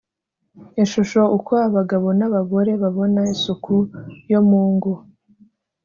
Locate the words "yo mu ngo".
4.31-4.93